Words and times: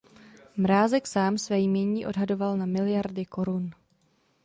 Mrázek 0.57 1.07
sám 1.07 1.37
své 1.37 1.59
jmění 1.59 2.05
odhadoval 2.05 2.57
na 2.57 2.65
miliardy 2.65 3.25
korun. 3.25 3.71